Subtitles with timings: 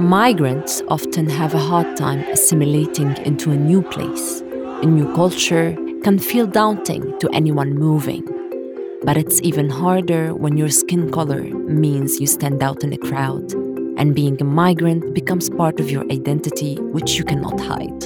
[0.00, 4.40] Migrants often have a hard time assimilating into a new place.
[4.82, 8.26] A new culture can feel daunting to anyone moving.
[9.02, 13.52] But it's even harder when your skin color means you stand out in a crowd,
[13.98, 18.04] and being a migrant becomes part of your identity, which you cannot hide.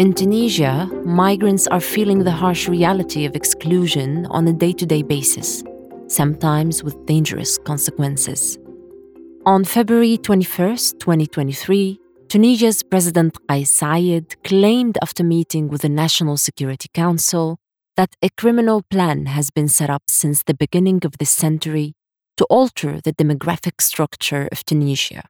[0.00, 5.02] In Tunisia, migrants are feeling the harsh reality of exclusion on a day to day
[5.02, 5.62] basis,
[6.08, 8.58] sometimes with dangerous consequences.
[9.46, 16.88] On February 21, 2023, Tunisia's President Kais Saied claimed after meeting with the National Security
[16.94, 17.58] Council
[17.94, 21.92] that a criminal plan has been set up since the beginning of this century
[22.38, 25.24] to alter the demographic structure of Tunisia.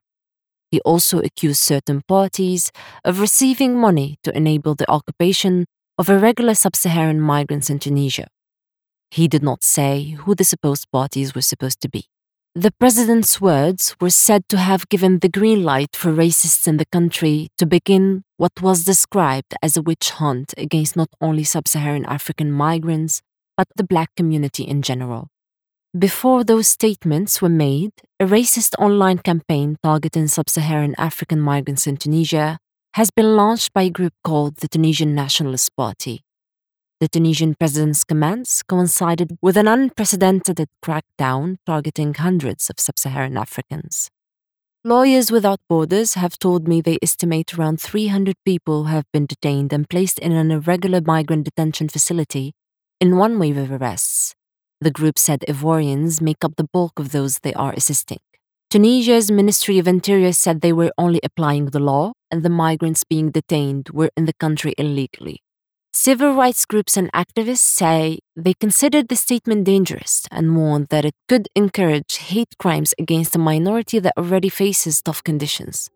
[0.71, 2.71] He also accused certain parties
[3.03, 5.65] of receiving money to enable the occupation
[5.97, 8.27] of irregular sub Saharan migrants in Tunisia.
[9.11, 12.05] He did not say who the supposed parties were supposed to be.
[12.57, 16.85] The president's words were said to have given the green light for racists in the
[16.85, 22.05] country to begin what was described as a witch hunt against not only sub Saharan
[22.05, 23.21] African migrants,
[23.57, 25.27] but the black community in general.
[25.99, 31.97] Before those statements were made, a racist online campaign targeting sub Saharan African migrants in
[31.97, 32.57] Tunisia
[32.93, 36.24] has been launched by a group called the Tunisian Nationalist Party.
[37.05, 44.09] The Tunisian president's commands coincided with an unprecedented crackdown targeting hundreds of sub Saharan Africans.
[44.83, 49.87] Lawyers Without Borders have told me they estimate around 300 people have been detained and
[49.87, 52.53] placed in an irregular migrant detention facility
[52.99, 54.33] in one wave of arrests.
[54.81, 58.17] The group said Ivorians make up the bulk of those they are assisting.
[58.71, 63.29] Tunisia's Ministry of Interior said they were only applying the law and the migrants being
[63.29, 65.43] detained were in the country illegally.
[65.97, 71.15] Civil rights groups and activists say they considered the statement dangerous and warned that it
[71.29, 75.89] could encourage hate crimes against a minority that already faces tough conditions.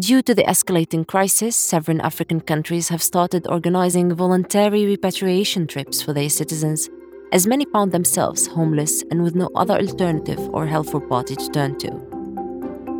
[0.00, 6.14] Due to the escalating crisis, several African countries have started organizing voluntary repatriation trips for
[6.14, 6.88] their citizens,
[7.30, 11.76] as many found themselves homeless and with no other alternative or helpful party to turn
[11.80, 11.90] to.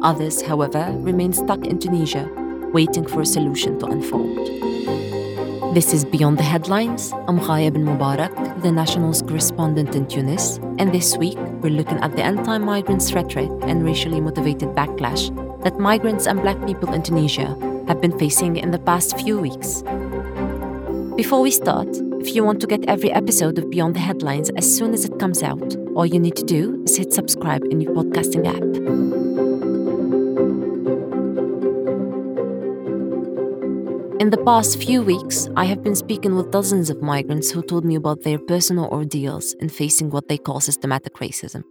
[0.03, 2.28] Others, however, remain stuck in Tunisia,
[2.75, 5.08] waiting for a solution to unfold.
[5.78, 7.12] This is Beyond the Headlines.
[7.28, 12.16] I'm Ghaya Ben Mbarek, the National's correspondent in Tunis, and this week we're looking at
[12.16, 15.31] the anti migrants rhetoric and racially motivated backlash
[15.62, 17.56] that migrants and black people in Tunisia
[17.87, 19.84] have been facing in the past few weeks.
[21.15, 21.87] Before we start,
[22.19, 25.21] if you want to get every episode of Beyond the Headlines as soon as it
[25.21, 29.28] comes out, all you need to do is hit subscribe in your podcasting app.
[34.21, 37.84] In the past few weeks, I have been speaking with dozens of migrants who told
[37.84, 41.62] me about their personal ordeals in facing what they call systematic racism.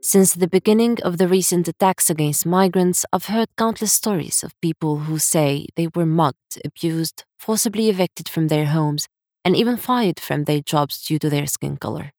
[0.00, 5.00] Since the beginning of the recent attacks against migrants, I've heard countless stories of people
[5.00, 9.06] who say they were mugged, abused, forcibly evicted from their homes,
[9.44, 12.12] and even fired from their jobs due to their skin color.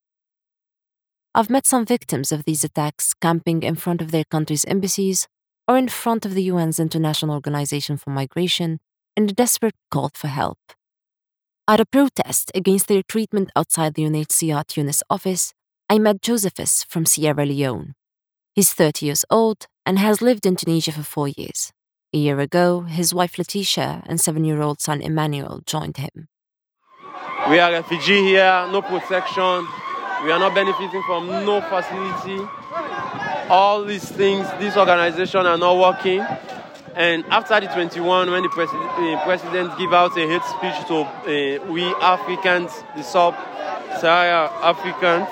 [1.34, 5.28] I've met some victims of these attacks camping in front of their country's embassies
[5.68, 8.80] or in front of the UN's International Organization for Migration
[9.16, 10.58] in a desperate call for help.
[11.68, 15.54] At a protest against their treatment outside the UNHCR Tunis office,
[15.90, 17.94] I met Josephus from Sierra Leone.
[18.54, 21.72] He's 30 years old and has lived in Tunisia for four years.
[22.14, 26.28] A year ago, his wife Letitia and seven year old son Emmanuel joined him.
[27.50, 29.68] We are refugees here, no protection.
[30.24, 32.40] We are not benefiting from no facility.
[33.50, 36.26] All these things, this organization are not working.
[36.96, 41.02] And after the 21, when the president, uh, president give out a hate speech to
[41.02, 45.28] uh, we Africans, the sub-Saharan Africans,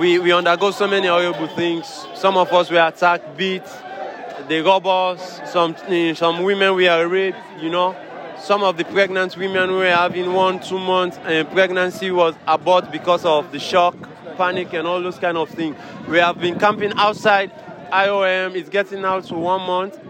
[0.00, 2.06] we, we undergo so many horrible things.
[2.14, 3.62] Some of us were attacked, beat,
[4.48, 5.40] they rob us.
[5.50, 7.94] Some, uh, some women were raped, you know.
[8.38, 13.24] Some of the pregnant women were having one, two months, and pregnancy was aborted because
[13.24, 13.94] of the shock,
[14.36, 15.76] panic, and all those kind of things.
[16.08, 17.52] We have been camping outside
[17.92, 20.00] IOM is getting out to one month.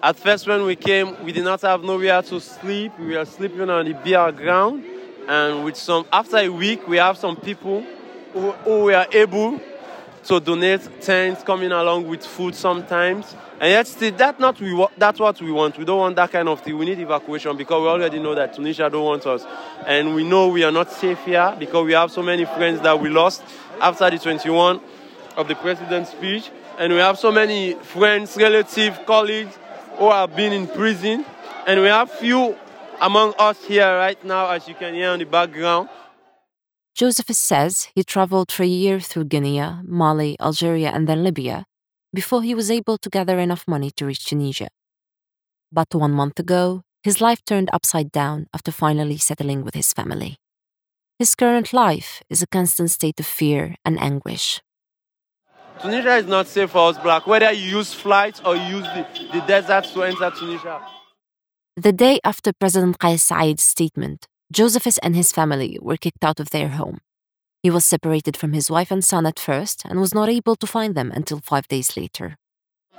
[0.00, 2.96] At first, when we came, we did not have nowhere to sleep.
[2.96, 4.84] We were sleeping on the bare ground.
[5.26, 7.84] And with some, after a week, we have some people
[8.32, 9.60] who, who were able
[10.26, 13.34] to donate tents coming along with food sometimes.
[13.60, 15.76] And yet, still, that not we, that's what we want.
[15.78, 16.78] We don't want that kind of thing.
[16.78, 19.44] We need evacuation because we already know that Tunisia don't want us.
[19.88, 23.00] And we know we are not safe here because we have so many friends that
[23.00, 23.42] we lost
[23.80, 24.80] after the 21
[25.36, 26.48] of the president's speech
[26.78, 29.56] and we have so many friends, relatives, colleagues
[29.98, 31.24] who have been in prison,
[31.66, 32.56] and we have few
[33.00, 35.88] among us here right now, as you can hear in the background.
[36.94, 41.64] Joseph says he traveled for a year through Guinea, Mali, Algeria, and then Libya,
[42.12, 44.68] before he was able to gather enough money to reach Tunisia.
[45.72, 50.36] But one month ago, his life turned upside down after finally settling with his family.
[51.18, 54.60] His current life is a constant state of fear and anguish.
[55.82, 59.04] Tunisia is not safe for us black, whether you use flights or you use the,
[59.32, 60.80] the deserts to enter Tunisia.
[61.76, 66.50] The day after President Kais Saied's statement, Josephus and his family were kicked out of
[66.50, 66.98] their home.
[67.64, 70.66] He was separated from his wife and son at first and was not able to
[70.68, 72.36] find them until five days later.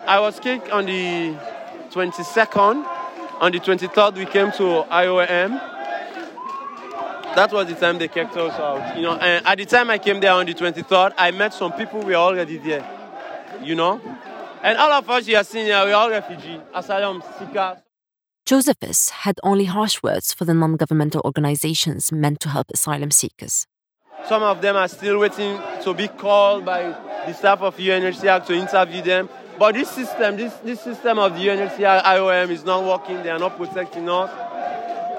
[0.06, 1.38] I was kicked on the
[1.92, 2.86] 22nd.
[3.40, 5.73] On the 23rd, we came to IOM.
[7.36, 8.96] That was the time they kicked us out.
[8.96, 11.74] You know, and at the time I came there on the 23rd, I met some
[11.74, 12.86] people who were already there.
[13.62, 14.02] You know,
[14.62, 17.78] and all of us you are seeing here, we're all refugees, asylum seekers.
[18.46, 23.68] Josephus had only harsh words for the non governmental organizations meant to help asylum seekers.
[24.28, 26.84] Some of them are still waiting to be called by
[27.26, 29.30] the staff of UNHCR to interview them.
[29.58, 33.22] But this system, this, this system of the UNHCR IOM is not working.
[33.24, 34.30] They are not protecting us.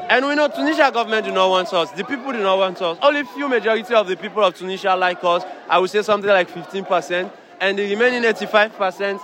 [0.08, 1.90] And we know Tunisia government do not want us.
[1.92, 2.98] The people do not want us.
[3.02, 5.42] Only few majority of the people of Tunisia like us.
[5.68, 7.30] I would say something like 15%.
[7.60, 9.20] And the remaining 85%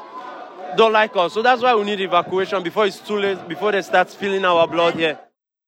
[0.77, 1.35] don't like us.
[1.35, 4.67] So that's why we need evacuation before it's too late, before they start spilling our
[4.67, 5.19] blood here.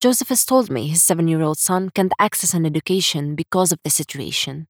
[0.01, 3.79] Joseph has told me his seven year old son can't access an education because of
[3.85, 4.67] the situation.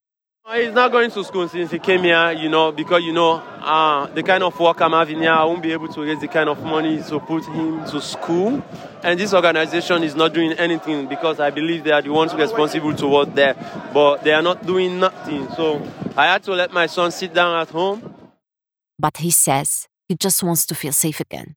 [0.51, 4.07] He's not going to school since he came here, you know, because, you know, uh,
[4.09, 6.49] the kind of work I'm having here, I won't be able to raise the kind
[6.49, 8.63] of money to put him to school.
[9.05, 12.93] And this organization is not doing anything because I believe they are the ones responsible
[12.97, 13.55] to work there,
[13.95, 15.49] but they are not doing nothing.
[15.53, 15.81] So
[16.17, 18.13] I had to let my son sit down at home.
[18.99, 21.55] But he says he just wants to feel safe again.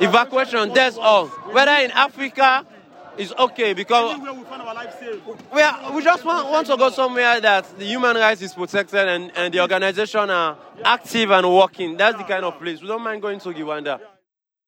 [0.00, 1.26] Evacuation, that's all.
[1.26, 2.64] Whether in Africa,
[3.18, 4.18] is okay because
[5.52, 9.06] we, are, we just want, want to go somewhere that the human rights is protected
[9.08, 11.96] and, and the organization are active and working.
[11.96, 12.80] That's the kind of place.
[12.80, 14.00] We don't mind going to Rwanda.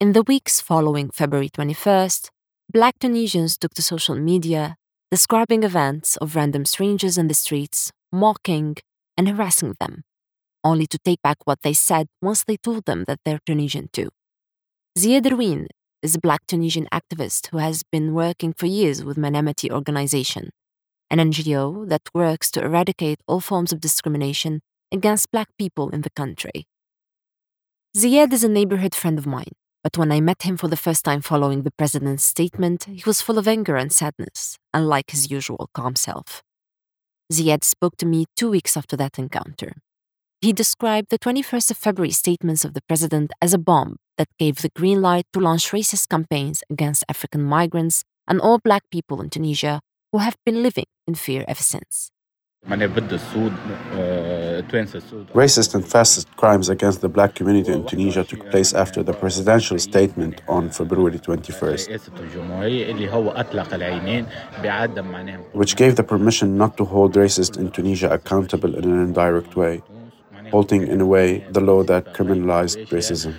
[0.00, 2.30] In the weeks following February 21st,
[2.72, 4.76] black Tunisians took to social media,
[5.10, 8.76] describing events of random strangers in the streets, mocking
[9.16, 10.04] and harassing them,
[10.62, 14.10] only to take back what they said once they told them that they're Tunisian too.
[14.98, 15.68] Ziad Rouine
[16.06, 20.50] is a black Tunisian activist who has been working for years with Mnemty Organization,
[21.10, 24.60] an NGO that works to eradicate all forms of discrimination
[24.92, 26.68] against black people in the country.
[27.96, 31.04] Ziad is a neighborhood friend of mine, but when I met him for the first
[31.04, 35.68] time following the president's statement, he was full of anger and sadness, unlike his usual
[35.74, 36.40] calm self.
[37.32, 39.72] Ziad spoke to me two weeks after that encounter.
[40.42, 44.60] He described the 21st of February statements of the president as a bomb that gave
[44.60, 49.30] the green light to launch racist campaigns against African migrants and all black people in
[49.30, 49.80] Tunisia
[50.12, 52.10] who have been living in fear ever since.
[55.34, 59.78] Racist and fascist crimes against the black community in Tunisia took place after the presidential
[59.78, 61.88] statement on February 21st,
[65.52, 69.82] which gave the permission not to hold racists in Tunisia accountable in an indirect way
[70.50, 73.34] halting in a way the law that criminalized racism.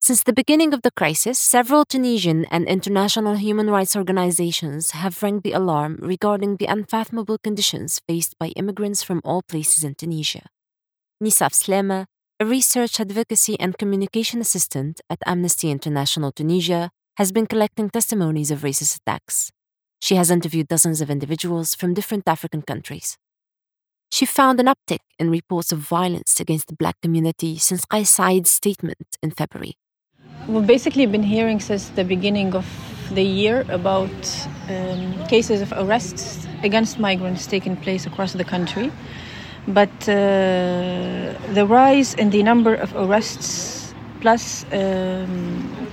[0.00, 5.40] Since the beginning of the crisis, several Tunisian and international human rights organizations have rang
[5.40, 10.46] the alarm regarding the unfathomable conditions faced by immigrants from all places in Tunisia.
[11.22, 12.06] Nisaf Slema,
[12.38, 18.60] a research advocacy and communication assistant at Amnesty International Tunisia, has been collecting testimonies of
[18.60, 19.50] racist attacks.
[20.00, 23.16] She has interviewed dozens of individuals from different African countries.
[24.10, 28.50] She found an uptick in reports of violence against the black community since Kais Saied's
[28.50, 29.76] statement in February.
[30.46, 32.66] We've basically been hearing since the beginning of
[33.10, 38.90] the year about um, cases of arrests against migrants taking place across the country.
[39.66, 45.87] But uh, the rise in the number of arrests plus um,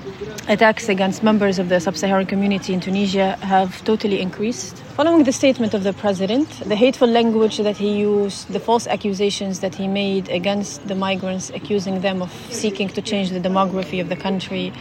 [0.47, 4.77] attacks against members of the sub-Saharan community in Tunisia have totally increased.
[4.95, 9.59] Following the statement of the president, the hateful language that he used, the false accusations
[9.61, 14.09] that he made against the migrants, accusing them of seeking to change the demography of
[14.09, 14.71] the country,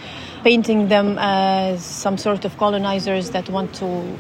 [0.43, 4.19] painting them as some sort of colonizers that want to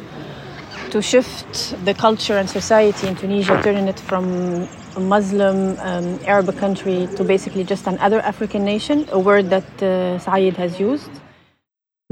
[0.90, 6.56] to shift the culture and society in Tunisia, turning it from a Muslim um, Arab
[6.56, 11.10] country to basically just another African nation, a word that uh, Saied has used.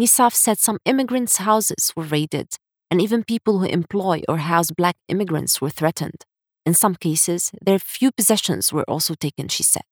[0.01, 2.57] Nisaf said some immigrants' houses were raided,
[2.91, 6.25] and even people who employ or house black immigrants were threatened.
[6.65, 9.83] In some cases, their few possessions were also taken, she said.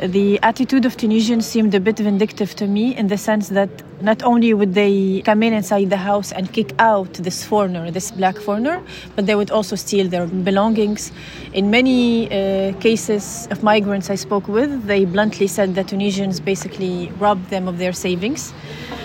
[0.00, 3.68] The attitude of Tunisians seemed a bit vindictive to me in the sense that
[4.00, 8.12] not only would they come in inside the house and kick out this foreigner, this
[8.12, 8.80] black foreigner,
[9.16, 11.10] but they would also steal their belongings.
[11.52, 17.10] In many uh, cases of migrants I spoke with, they bluntly said that Tunisians basically
[17.18, 18.52] robbed them of their savings.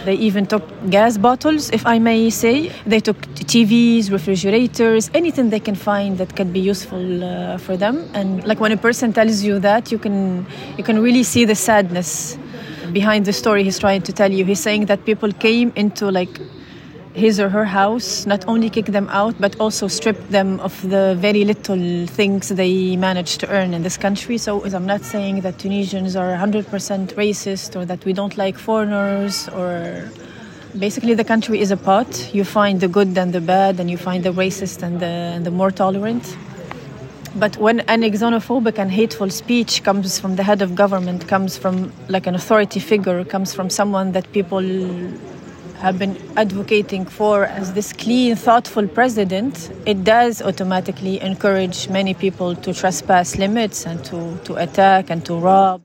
[0.05, 2.71] They even took gas bottles, if I may say.
[2.85, 3.17] They took
[3.51, 8.09] TVs, refrigerators, anything they can find that can be useful uh, for them.
[8.13, 10.45] And like when a person tells you that, you can
[10.77, 12.37] you can really see the sadness
[12.91, 14.43] behind the story he's trying to tell you.
[14.43, 16.39] He's saying that people came into like
[17.13, 21.15] his or her house, not only kick them out, but also strip them of the
[21.19, 24.37] very little things they managed to earn in this country.
[24.37, 26.65] So I'm not saying that Tunisians are 100%
[27.13, 30.09] racist or that we don't like foreigners or
[30.77, 32.33] basically the country is a pot.
[32.33, 35.45] You find the good and the bad, and you find the racist and the, and
[35.45, 36.35] the more tolerant.
[37.35, 41.91] But when an xenophobic and hateful speech comes from the head of government, comes from
[42.07, 44.61] like an authority figure, comes from someone that people
[45.83, 52.55] have been advocating for as this clean, thoughtful president, it does automatically encourage many people
[52.55, 55.83] to trespass limits and to, to attack and to rob.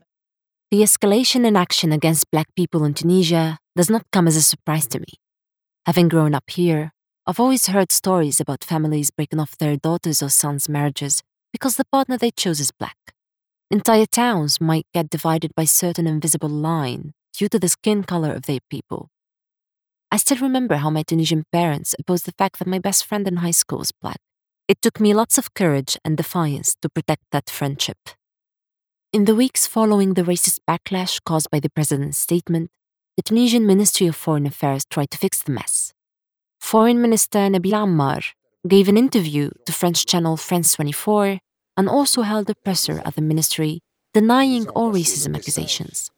[0.71, 4.87] The escalation in action against black people in Tunisia does not come as a surprise
[4.87, 5.19] to me.
[5.85, 6.93] Having grown up here,
[7.27, 11.91] I've always heard stories about families breaking off their daughters' or sons' marriages because the
[11.91, 12.95] partner they chose is black.
[13.69, 18.43] Entire towns might get divided by certain invisible line due to the skin color of
[18.43, 19.09] their people.
[20.11, 23.37] I still remember how my Tunisian parents opposed the fact that my best friend in
[23.37, 24.19] high school was black.
[24.67, 27.97] It took me lots of courage and defiance to protect that friendship.
[29.13, 32.71] In the weeks following the racist backlash caused by the president's statement,
[33.17, 35.93] the Tunisian Ministry of Foreign Affairs tried to fix the mess.
[36.59, 38.23] Foreign Minister Nabil Ammar
[38.67, 41.39] gave an interview to French channel France 24
[41.77, 43.81] and also held a presser at the ministry
[44.13, 46.09] denying all racism accusations.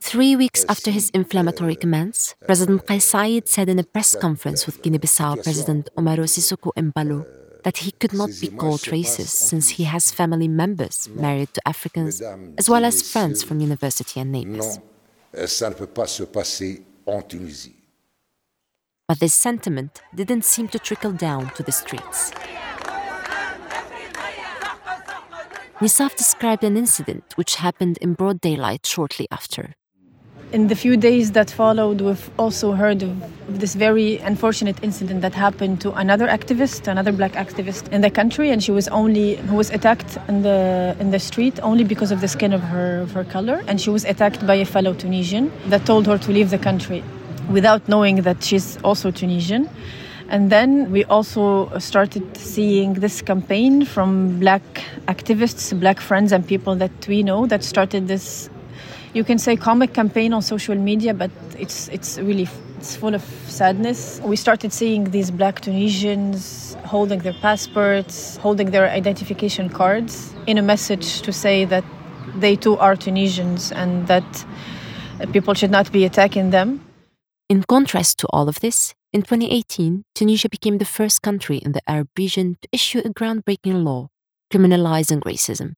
[0.00, 4.82] Three weeks after his inflammatory comments, President Kais Saied said in a press conference with
[4.82, 7.24] Guinea-Bissau President Umaro Sissoco Embalo
[7.62, 12.20] that he could not be called racist since he has family members married to Africans,
[12.58, 14.78] as well as friends from university and neighbors.
[19.08, 22.32] But this sentiment didn't seem to trickle down to the streets.
[25.84, 29.74] Nisaf described an incident which happened in broad daylight shortly after.
[30.50, 33.12] In the few days that followed, we've also heard of
[33.60, 38.48] this very unfortunate incident that happened to another activist, another black activist in the country,
[38.48, 42.22] and she was only who was attacked in the in the street only because of
[42.22, 45.52] the skin of her of her color, and she was attacked by a fellow Tunisian
[45.66, 47.04] that told her to leave the country,
[47.56, 49.68] without knowing that she's also Tunisian.
[50.28, 54.62] And then we also started seeing this campaign from black
[55.06, 58.48] activists, black friends, and people that we know that started this,
[59.12, 62.48] you can say, comic campaign on social media, but it's, it's really
[62.84, 64.20] it's full of sadness.
[64.24, 70.62] We started seeing these black Tunisians holding their passports, holding their identification cards in a
[70.62, 71.84] message to say that
[72.34, 74.44] they too are Tunisians and that
[75.32, 76.84] people should not be attacking them.
[77.48, 81.80] In contrast to all of this, in 2018, Tunisia became the first country in the
[81.86, 84.08] Arab region to issue a groundbreaking law
[84.52, 85.74] criminalizing racism.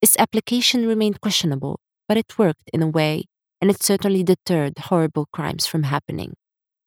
[0.00, 3.24] Its application remained questionable, but it worked in a way,
[3.60, 6.34] and it certainly deterred horrible crimes from happening.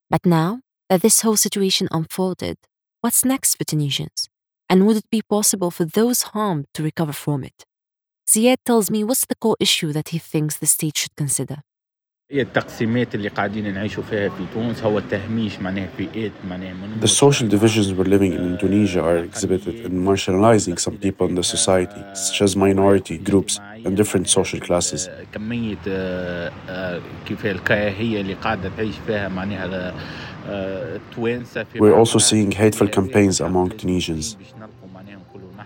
[0.09, 2.57] But now that this whole situation unfolded,
[3.01, 4.29] what's next for Tunisians?
[4.69, 7.65] And would it be possible for those harmed to recover from it?
[8.29, 11.63] Ziad tells me what's the core issue that he thinks the state should consider.
[12.31, 12.47] The
[17.07, 22.01] social divisions we're living in Tunisia are exhibited in marginalizing some people in the society,
[22.13, 25.09] such as minority groups and different social classes.
[31.75, 34.37] We're also seeing hateful campaigns among Tunisians.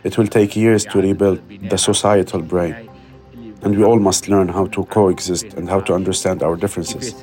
[0.04, 2.90] It will take years to rebuild the societal brain
[3.66, 7.16] and we all must learn how to coexist and how to understand our differences.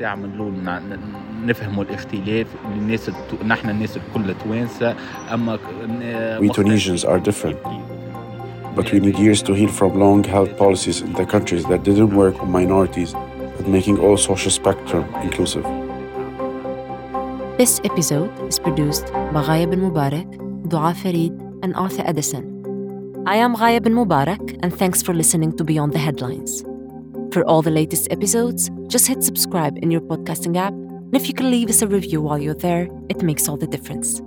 [6.41, 7.63] We Tunisians are different,
[8.75, 12.15] but we need years to heal from long held policies in the countries that didn't
[12.15, 15.65] work on minorities and making all social spectrum inclusive.
[17.57, 21.33] This episode is produced by Ghaya Ben Mbarek, Dua Farid,
[21.63, 22.52] and Arthur Edison.
[23.25, 26.65] I am Ghaya Ben Mbarek, and thanks for listening to Beyond the Headlines.
[27.31, 31.35] For all the latest episodes, just hit subscribe in your podcasting app, and if you
[31.35, 34.21] can leave us a review while you're there, it makes all the difference.